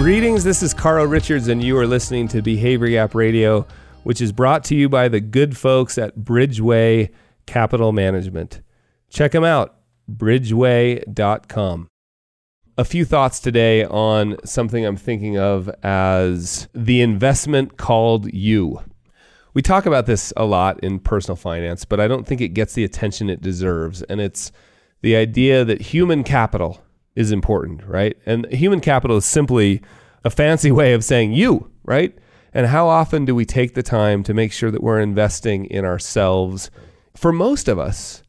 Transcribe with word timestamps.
Greetings, 0.00 0.44
this 0.44 0.62
is 0.62 0.72
Carl 0.72 1.04
Richards, 1.04 1.48
and 1.48 1.62
you 1.62 1.76
are 1.76 1.86
listening 1.86 2.26
to 2.28 2.40
Behavior 2.40 2.88
Gap 2.88 3.14
Radio, 3.14 3.66
which 4.02 4.22
is 4.22 4.32
brought 4.32 4.64
to 4.64 4.74
you 4.74 4.88
by 4.88 5.08
the 5.08 5.20
good 5.20 5.58
folks 5.58 5.98
at 5.98 6.20
Bridgeway 6.20 7.10
Capital 7.44 7.92
Management. 7.92 8.62
Check 9.10 9.32
them 9.32 9.44
out, 9.44 9.76
bridgeway.com. 10.10 11.88
A 12.78 12.84
few 12.86 13.04
thoughts 13.04 13.40
today 13.40 13.84
on 13.84 14.38
something 14.42 14.86
I'm 14.86 14.96
thinking 14.96 15.36
of 15.36 15.68
as 15.82 16.66
the 16.72 17.02
investment 17.02 17.76
called 17.76 18.32
you. 18.32 18.80
We 19.52 19.60
talk 19.60 19.84
about 19.84 20.06
this 20.06 20.32
a 20.34 20.46
lot 20.46 20.80
in 20.82 21.00
personal 21.00 21.36
finance, 21.36 21.84
but 21.84 22.00
I 22.00 22.08
don't 22.08 22.26
think 22.26 22.40
it 22.40 22.54
gets 22.54 22.72
the 22.72 22.84
attention 22.84 23.28
it 23.28 23.42
deserves. 23.42 24.00
And 24.04 24.18
it's 24.18 24.50
the 25.02 25.14
idea 25.14 25.62
that 25.62 25.82
human 25.82 26.24
capital 26.24 26.82
is 27.14 27.32
important, 27.32 27.84
right? 27.84 28.16
And 28.26 28.46
human 28.52 28.80
capital 28.80 29.16
is 29.16 29.24
simply 29.24 29.82
a 30.24 30.30
fancy 30.30 30.70
way 30.80 30.92
of 30.92 31.04
saying 31.04 31.32
you, 31.32 31.70
right? 31.84 32.16
And 32.52 32.66
how 32.66 32.88
often 32.88 33.24
do 33.24 33.34
we 33.34 33.44
take 33.44 33.74
the 33.74 33.82
time 33.82 34.22
to 34.24 34.34
make 34.34 34.52
sure 34.52 34.70
that 34.70 34.82
we're 34.82 35.00
investing 35.00 35.66
in 35.66 35.84
ourselves? 35.84 36.70
For 37.14 37.32
most 37.32 37.68
of 37.68 37.78
us, 37.78 38.22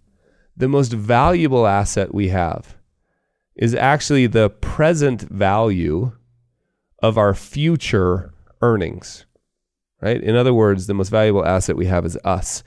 the 0.55 0.67
most 0.67 0.93
valuable 0.93 1.65
asset 1.65 2.13
we 2.13 2.29
have 2.29 2.77
is 3.55 3.73
actually 3.73 4.27
the 4.27 4.49
present 4.49 5.21
value 5.23 6.11
of 7.01 7.17
our 7.17 7.33
future 7.33 8.33
earnings, 8.61 9.25
right? 10.01 10.21
In 10.21 10.35
other 10.35 10.53
words, 10.53 10.87
the 10.87 10.93
most 10.93 11.09
valuable 11.09 11.45
asset 11.45 11.75
we 11.75 11.87
have 11.87 12.05
is 12.05 12.17
us. 12.23 12.63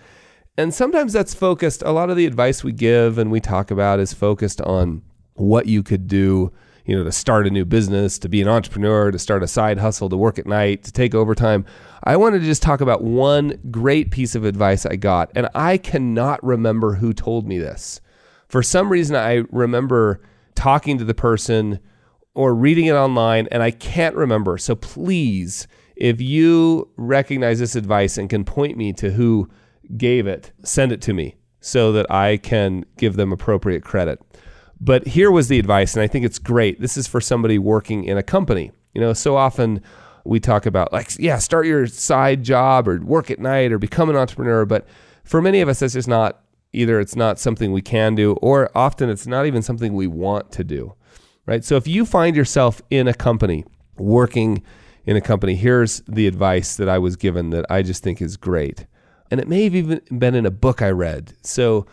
And 0.56 0.72
sometimes 0.72 1.12
that's 1.12 1.34
focused, 1.34 1.82
a 1.82 1.92
lot 1.92 2.10
of 2.10 2.16
the 2.16 2.26
advice 2.26 2.62
we 2.62 2.72
give 2.72 3.18
and 3.18 3.30
we 3.30 3.40
talk 3.40 3.70
about 3.70 4.00
is 4.00 4.12
focused 4.12 4.60
on 4.60 5.02
what 5.34 5.66
you 5.66 5.82
could 5.82 6.06
do, 6.06 6.52
you 6.84 6.96
know, 6.96 7.04
to 7.04 7.12
start 7.12 7.46
a 7.46 7.50
new 7.50 7.64
business, 7.64 8.18
to 8.18 8.28
be 8.28 8.42
an 8.42 8.48
entrepreneur, 8.48 9.10
to 9.10 9.18
start 9.18 9.42
a 9.42 9.48
side 9.48 9.78
hustle, 9.78 10.08
to 10.08 10.16
work 10.16 10.38
at 10.38 10.46
night, 10.46 10.84
to 10.84 10.92
take 10.92 11.14
overtime. 11.14 11.64
I 12.04 12.16
wanted 12.16 12.40
to 12.40 12.44
just 12.44 12.62
talk 12.62 12.80
about 12.80 13.02
one 13.02 13.58
great 13.70 14.10
piece 14.10 14.34
of 14.34 14.44
advice 14.44 14.84
I 14.84 14.96
got, 14.96 15.30
and 15.34 15.48
I 15.54 15.78
cannot 15.78 16.44
remember 16.44 16.94
who 16.94 17.12
told 17.12 17.46
me 17.46 17.58
this. 17.58 18.00
For 18.48 18.62
some 18.62 18.90
reason, 18.90 19.16
I 19.16 19.44
remember 19.50 20.20
talking 20.54 20.98
to 20.98 21.04
the 21.04 21.14
person 21.14 21.80
or 22.34 22.54
reading 22.54 22.86
it 22.86 22.92
online, 22.92 23.48
and 23.50 23.62
I 23.62 23.70
can't 23.70 24.14
remember. 24.14 24.58
So 24.58 24.74
please, 24.74 25.66
if 25.96 26.20
you 26.20 26.90
recognize 26.96 27.60
this 27.60 27.76
advice 27.76 28.18
and 28.18 28.28
can 28.28 28.44
point 28.44 28.76
me 28.76 28.92
to 28.94 29.12
who 29.12 29.48
gave 29.96 30.26
it, 30.26 30.52
send 30.62 30.92
it 30.92 31.00
to 31.02 31.12
me 31.14 31.36
so 31.60 31.92
that 31.92 32.10
I 32.10 32.36
can 32.36 32.84
give 32.98 33.16
them 33.16 33.32
appropriate 33.32 33.84
credit. 33.84 34.20
But 34.84 35.06
here 35.06 35.30
was 35.30 35.48
the 35.48 35.58
advice, 35.58 35.94
and 35.94 36.02
I 36.02 36.06
think 36.06 36.26
it's 36.26 36.38
great. 36.38 36.78
This 36.78 36.98
is 36.98 37.06
for 37.06 37.18
somebody 37.18 37.58
working 37.58 38.04
in 38.04 38.18
a 38.18 38.22
company. 38.22 38.70
You 38.92 39.00
know, 39.00 39.14
so 39.14 39.34
often 39.34 39.80
we 40.24 40.40
talk 40.40 40.66
about 40.66 40.92
like, 40.92 41.18
yeah, 41.18 41.38
start 41.38 41.64
your 41.64 41.86
side 41.86 42.42
job 42.42 42.86
or 42.86 43.00
work 43.00 43.30
at 43.30 43.38
night 43.38 43.72
or 43.72 43.78
become 43.78 44.10
an 44.10 44.16
entrepreneur. 44.16 44.66
But 44.66 44.86
for 45.24 45.40
many 45.40 45.62
of 45.62 45.70
us, 45.70 45.80
that's 45.80 45.94
just 45.94 46.06
not 46.06 46.42
either 46.74 47.00
it's 47.00 47.16
not 47.16 47.38
something 47.38 47.72
we 47.72 47.80
can 47.80 48.14
do, 48.14 48.32
or 48.42 48.70
often 48.74 49.08
it's 49.08 49.26
not 49.26 49.46
even 49.46 49.62
something 49.62 49.94
we 49.94 50.06
want 50.06 50.52
to 50.52 50.62
do. 50.62 50.94
Right. 51.46 51.64
So 51.64 51.76
if 51.76 51.88
you 51.88 52.04
find 52.04 52.36
yourself 52.36 52.82
in 52.90 53.08
a 53.08 53.14
company 53.14 53.64
working 53.96 54.62
in 55.06 55.16
a 55.16 55.20
company, 55.22 55.54
here's 55.54 56.00
the 56.00 56.26
advice 56.26 56.76
that 56.76 56.90
I 56.90 56.98
was 56.98 57.16
given 57.16 57.50
that 57.50 57.64
I 57.70 57.80
just 57.80 58.02
think 58.02 58.20
is 58.20 58.36
great. 58.36 58.84
And 59.30 59.40
it 59.40 59.48
may 59.48 59.64
have 59.64 59.74
even 59.74 60.02
been 60.18 60.34
in 60.34 60.44
a 60.44 60.50
book 60.50 60.82
I 60.82 60.90
read. 60.90 61.32
So 61.40 61.86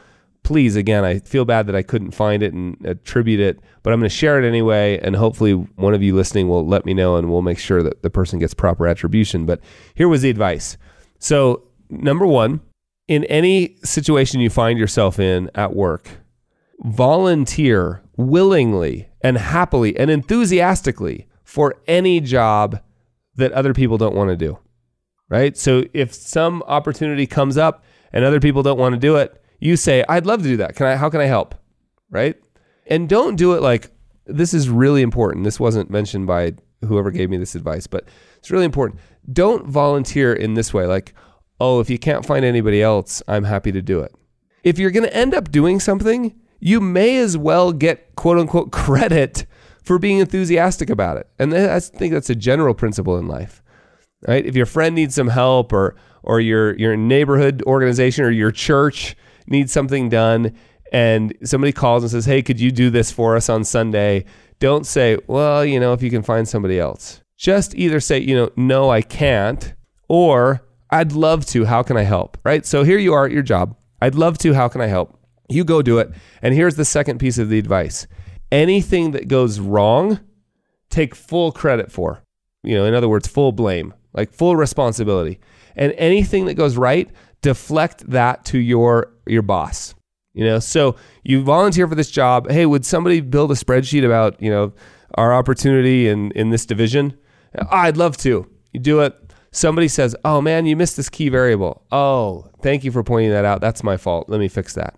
please, 0.43 0.75
again, 0.75 1.03
I 1.03 1.19
feel 1.19 1.45
bad 1.45 1.67
that 1.67 1.75
I 1.75 1.81
couldn't 1.81 2.11
find 2.11 2.43
it 2.43 2.53
and 2.53 2.77
attribute 2.85 3.39
it, 3.39 3.59
but 3.83 3.93
I'm 3.93 3.99
going 3.99 4.09
to 4.09 4.15
share 4.15 4.41
it 4.41 4.47
anyway. 4.47 4.99
And 5.01 5.15
hopefully, 5.15 5.53
one 5.53 5.93
of 5.93 6.03
you 6.03 6.15
listening 6.15 6.47
will 6.47 6.65
let 6.65 6.85
me 6.85 6.93
know 6.93 7.15
and 7.15 7.31
we'll 7.31 7.41
make 7.41 7.59
sure 7.59 7.83
that 7.83 8.01
the 8.01 8.09
person 8.09 8.39
gets 8.39 8.53
proper 8.53 8.87
attribution. 8.87 9.45
But 9.45 9.61
here 9.95 10.07
was 10.07 10.21
the 10.21 10.29
advice. 10.29 10.77
So, 11.19 11.63
number 11.89 12.25
one, 12.25 12.61
in 13.07 13.23
any 13.25 13.77
situation 13.83 14.41
you 14.41 14.49
find 14.49 14.79
yourself 14.79 15.19
in 15.19 15.49
at 15.55 15.75
work, 15.75 16.09
volunteer 16.79 18.01
willingly 18.17 19.09
and 19.21 19.37
happily 19.37 19.95
and 19.97 20.09
enthusiastically 20.09 21.27
for 21.43 21.75
any 21.87 22.19
job 22.19 22.79
that 23.35 23.51
other 23.51 23.73
people 23.73 23.97
don't 23.97 24.15
want 24.15 24.29
to 24.29 24.35
do. 24.35 24.57
Right? 25.29 25.55
So, 25.55 25.85
if 25.93 26.13
some 26.13 26.63
opportunity 26.63 27.27
comes 27.27 27.57
up 27.57 27.83
and 28.11 28.25
other 28.25 28.39
people 28.39 28.63
don't 28.63 28.79
want 28.79 28.93
to 28.93 28.99
do 28.99 29.15
it, 29.15 29.40
you 29.61 29.77
say, 29.77 30.03
I'd 30.09 30.25
love 30.25 30.41
to 30.41 30.47
do 30.49 30.57
that. 30.57 30.75
Can 30.75 30.87
I, 30.87 30.95
how 30.97 31.09
can 31.09 31.21
I 31.21 31.25
help? 31.25 31.55
Right. 32.09 32.35
And 32.87 33.07
don't 33.07 33.37
do 33.37 33.53
it 33.53 33.61
like, 33.61 33.91
this 34.25 34.53
is 34.53 34.69
really 34.69 35.01
important. 35.01 35.45
This 35.45 35.59
wasn't 35.59 35.89
mentioned 35.89 36.27
by 36.27 36.55
whoever 36.85 37.11
gave 37.11 37.29
me 37.29 37.37
this 37.37 37.55
advice, 37.55 37.87
but 37.87 38.05
it's 38.37 38.51
really 38.51 38.65
important. 38.65 38.99
Don't 39.31 39.67
volunteer 39.67 40.33
in 40.33 40.55
this 40.55 40.73
way. 40.73 40.87
Like, 40.87 41.13
oh, 41.59 41.79
if 41.79 41.89
you 41.89 41.99
can't 41.99 42.25
find 42.25 42.43
anybody 42.43 42.81
else, 42.81 43.21
I'm 43.27 43.43
happy 43.43 43.71
to 43.71 43.81
do 43.81 44.01
it. 44.01 44.13
If 44.63 44.79
you're 44.79 44.91
going 44.91 45.07
to 45.07 45.15
end 45.15 45.33
up 45.33 45.51
doing 45.51 45.79
something, 45.79 46.35
you 46.59 46.81
may 46.81 47.17
as 47.17 47.37
well 47.37 47.71
get 47.71 48.15
quote 48.15 48.39
unquote 48.39 48.71
credit 48.71 49.45
for 49.83 49.99
being 49.99 50.17
enthusiastic 50.17 50.89
about 50.89 51.17
it. 51.17 51.27
And 51.37 51.53
I 51.53 51.79
think 51.79 52.13
that's 52.13 52.29
a 52.29 52.35
general 52.35 52.73
principle 52.73 53.17
in 53.17 53.27
life. 53.27 53.61
Right? 54.27 54.45
If 54.45 54.55
your 54.55 54.67
friend 54.67 54.95
needs 54.95 55.15
some 55.15 55.29
help 55.29 55.71
or 55.73 55.95
or 56.23 56.39
your 56.39 56.77
your 56.77 56.95
neighborhood 56.95 57.63
organization 57.65 58.23
or 58.23 58.29
your 58.29 58.51
church 58.51 59.15
need 59.47 59.69
something 59.69 60.09
done 60.09 60.55
and 60.91 61.33
somebody 61.43 61.71
calls 61.71 62.03
and 62.03 62.11
says, 62.11 62.25
Hey, 62.25 62.41
could 62.41 62.59
you 62.59 62.71
do 62.71 62.89
this 62.89 63.11
for 63.11 63.35
us 63.35 63.49
on 63.49 63.63
Sunday? 63.63 64.25
Don't 64.59 64.85
say, 64.85 65.17
Well, 65.27 65.65
you 65.65 65.79
know, 65.79 65.93
if 65.93 66.03
you 66.03 66.09
can 66.09 66.23
find 66.23 66.47
somebody 66.47 66.79
else. 66.79 67.21
Just 67.37 67.73
either 67.73 67.99
say, 67.99 68.19
you 68.19 68.35
know, 68.35 68.51
no, 68.55 68.91
I 68.91 69.01
can't, 69.01 69.73
or 70.07 70.61
I'd 70.91 71.13
love 71.13 71.45
to. 71.47 71.65
How 71.65 71.81
can 71.81 71.97
I 71.97 72.03
help? 72.03 72.37
Right? 72.43 72.65
So 72.65 72.83
here 72.83 72.99
you 72.99 73.13
are 73.13 73.25
at 73.25 73.31
your 73.31 73.41
job. 73.41 73.75
I'd 73.99 74.13
love 74.13 74.37
to. 74.39 74.53
How 74.53 74.67
can 74.67 74.81
I 74.81 74.87
help? 74.87 75.17
You 75.49 75.63
go 75.63 75.81
do 75.81 75.97
it. 75.97 76.11
And 76.41 76.53
here's 76.53 76.75
the 76.75 76.85
second 76.85 77.17
piece 77.17 77.37
of 77.37 77.49
the 77.49 77.57
advice 77.57 78.07
anything 78.51 79.11
that 79.11 79.27
goes 79.27 79.59
wrong, 79.59 80.19
take 80.89 81.15
full 81.15 81.51
credit 81.51 81.91
for. 81.91 82.21
You 82.63 82.75
know, 82.75 82.85
in 82.85 82.93
other 82.93 83.09
words, 83.09 83.27
full 83.27 83.51
blame, 83.51 83.93
like 84.13 84.31
full 84.31 84.55
responsibility. 84.55 85.39
And 85.75 85.93
anything 85.97 86.45
that 86.45 86.55
goes 86.55 86.77
right, 86.77 87.09
deflect 87.41 88.09
that 88.09 88.45
to 88.45 88.57
your 88.57 89.13
your 89.25 89.41
boss. 89.41 89.95
You 90.33 90.45
know, 90.45 90.59
so 90.59 90.95
you 91.23 91.43
volunteer 91.43 91.87
for 91.87 91.95
this 91.95 92.09
job. 92.09 92.49
Hey, 92.49 92.65
would 92.65 92.85
somebody 92.85 93.19
build 93.19 93.51
a 93.51 93.55
spreadsheet 93.55 94.05
about, 94.05 94.41
you 94.41 94.49
know, 94.49 94.73
our 95.15 95.33
opportunity 95.33 96.07
in 96.07 96.31
in 96.31 96.49
this 96.49 96.65
division? 96.65 97.17
Oh, 97.57 97.67
I'd 97.69 97.97
love 97.97 98.15
to. 98.17 98.49
You 98.71 98.79
do 98.79 99.01
it. 99.01 99.15
Somebody 99.51 99.89
says, 99.89 100.15
"Oh 100.23 100.39
man, 100.39 100.65
you 100.65 100.77
missed 100.77 100.95
this 100.95 101.09
key 101.09 101.27
variable." 101.27 101.83
Oh, 101.91 102.47
thank 102.61 102.85
you 102.85 102.91
for 102.91 103.03
pointing 103.03 103.31
that 103.31 103.43
out. 103.43 103.59
That's 103.59 103.83
my 103.83 103.97
fault. 103.97 104.29
Let 104.29 104.39
me 104.39 104.47
fix 104.47 104.73
that. 104.75 104.97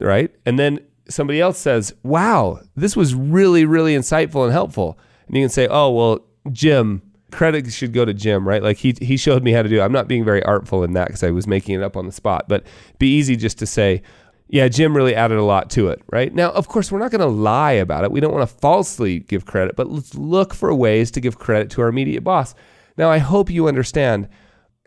Right? 0.00 0.30
And 0.46 0.58
then 0.58 0.80
somebody 1.08 1.40
else 1.40 1.58
says, 1.58 1.92
"Wow, 2.04 2.60
this 2.76 2.96
was 2.96 3.14
really 3.14 3.64
really 3.64 3.96
insightful 3.96 4.44
and 4.44 4.52
helpful." 4.52 4.98
And 5.26 5.36
you 5.36 5.42
can 5.42 5.50
say, 5.50 5.66
"Oh, 5.68 5.90
well, 5.90 6.20
Jim, 6.52 7.02
credit 7.34 7.70
should 7.72 7.92
go 7.92 8.04
to 8.04 8.14
Jim, 8.14 8.46
right? 8.46 8.62
Like 8.62 8.78
he 8.78 8.94
he 9.00 9.16
showed 9.16 9.42
me 9.42 9.52
how 9.52 9.62
to 9.62 9.68
do 9.68 9.80
it. 9.80 9.82
I'm 9.82 9.92
not 9.92 10.08
being 10.08 10.24
very 10.24 10.42
artful 10.42 10.84
in 10.84 10.92
that 10.94 11.08
because 11.08 11.22
I 11.22 11.30
was 11.30 11.46
making 11.46 11.74
it 11.74 11.82
up 11.82 11.96
on 11.96 12.06
the 12.06 12.12
spot, 12.12 12.48
but 12.48 12.64
be 12.98 13.14
easy 13.16 13.36
just 13.36 13.58
to 13.58 13.66
say, 13.66 14.02
yeah, 14.48 14.68
Jim 14.68 14.96
really 14.96 15.14
added 15.14 15.38
a 15.38 15.42
lot 15.42 15.70
to 15.70 15.88
it, 15.88 16.02
right? 16.10 16.32
Now, 16.34 16.50
of 16.50 16.68
course, 16.68 16.92
we're 16.92 16.98
not 16.98 17.10
going 17.10 17.20
to 17.20 17.26
lie 17.26 17.72
about 17.72 18.04
it. 18.04 18.12
We 18.12 18.20
don't 18.20 18.32
want 18.32 18.48
to 18.48 18.56
falsely 18.56 19.20
give 19.20 19.46
credit, 19.46 19.74
but 19.76 19.90
let's 19.90 20.14
look 20.14 20.54
for 20.54 20.72
ways 20.74 21.10
to 21.12 21.20
give 21.20 21.38
credit 21.38 21.70
to 21.70 21.82
our 21.82 21.88
immediate 21.88 22.22
boss. 22.22 22.54
Now, 22.96 23.10
I 23.10 23.18
hope 23.18 23.50
you 23.50 23.68
understand 23.68 24.28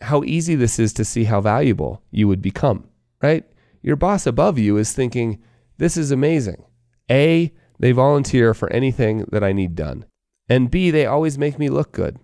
how 0.02 0.24
easy 0.24 0.56
this 0.56 0.80
is 0.80 0.94
to 0.94 1.06
see 1.06 1.24
how 1.26 1.42
valuable 1.42 2.04
you 2.12 2.28
would 2.28 2.42
become, 2.42 2.88
right? 3.22 3.44
Your 3.82 3.96
boss 3.96 4.28
above 4.28 4.60
you 4.60 4.78
is 4.78 4.94
thinking, 4.94 5.42
this 5.78 5.98
is 5.98 6.12
amazing. 6.12 6.64
A, 7.10 7.52
they 7.80 7.92
volunteer 7.92 8.54
for 8.54 8.72
anything 8.72 9.26
that 9.32 9.44
I 9.44 9.54
need 9.54 9.76
done. 9.76 10.06
And 10.50 10.72
B, 10.72 10.92
they 10.92 11.06
always 11.06 11.38
make 11.38 11.60
me 11.60 11.70
look 11.70 11.92
good. 11.92 12.20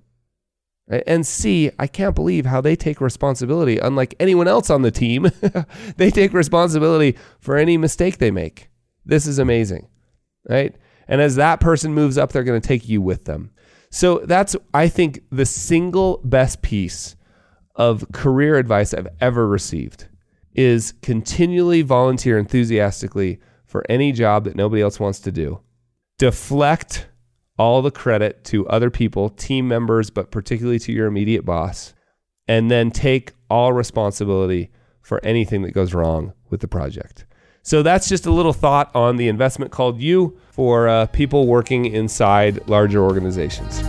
And 0.90 1.26
C, 1.26 1.72
I 1.80 1.88
can't 1.88 2.16
believe 2.16 2.46
how 2.46 2.60
they 2.60 2.76
take 2.76 3.00
responsibility. 3.00 3.78
Unlike 3.78 4.16
anyone 4.20 4.48
else 4.48 4.70
on 4.70 4.82
the 4.82 4.92
team, 4.92 5.32
they 5.98 6.12
take 6.12 6.34
responsibility 6.34 7.18
for 7.40 7.56
any 7.58 7.78
mistake 7.78 8.18
they 8.18 8.32
make. 8.32 8.70
This 9.06 9.26
is 9.26 9.40
amazing, 9.40 9.88
right? 10.50 10.76
And 11.08 11.22
as 11.22 11.36
that 11.36 11.60
person 11.60 11.94
moves 11.94 12.18
up, 12.18 12.32
they're 12.32 12.44
going 12.44 12.62
to 12.62 12.68
take 12.68 12.88
you 12.88 13.02
with 13.02 13.26
them. 13.26 13.52
So 13.92 14.20
that's, 14.26 14.56
I 14.74 14.90
think, 14.90 15.22
the 15.32 15.46
single 15.46 16.20
best 16.24 16.62
piece 16.62 17.16
of 17.76 18.06
career 18.12 18.58
advice 18.58 18.94
I've 18.94 19.08
ever 19.22 19.48
received 19.48 20.08
is 20.54 20.94
continually 21.02 21.82
volunteer 21.82 22.38
enthusiastically 22.38 23.40
for 23.66 23.86
any 23.90 24.12
job 24.12 24.46
that 24.46 24.56
nobody 24.56 24.82
else 24.82 25.00
wants 25.00 25.20
to 25.22 25.32
do. 25.32 25.62
Deflect 26.18 27.08
all 27.58 27.82
the 27.82 27.92
credit 27.92 28.44
to 28.46 28.68
other 28.68 28.90
people, 28.90 29.30
team 29.30 29.68
members, 29.68 30.10
but 30.10 30.32
particularly 30.32 30.80
to 30.80 30.92
your 30.92 31.08
immediate 31.08 31.46
boss, 31.46 31.94
and 32.48 32.72
then 32.72 32.92
take 32.92 33.34
all 33.50 33.74
responsibility 33.74 34.72
for 35.02 35.24
anything 35.24 35.62
that 35.62 35.72
goes 35.72 35.94
wrong 35.94 36.34
with 36.50 36.62
the 36.62 36.68
project. 36.68 37.26
So 37.62 37.82
that's 37.82 38.10
just 38.10 38.26
a 38.26 38.32
little 38.32 38.54
thought 38.54 38.94
on 38.96 39.16
the 39.18 39.28
investment 39.28 39.72
called 39.72 40.02
you 40.02 40.38
for 40.52 40.88
uh, 40.88 41.06
people 41.08 41.48
working 41.48 41.86
inside 41.86 42.68
larger 42.68 43.02
organizations. 43.04 43.82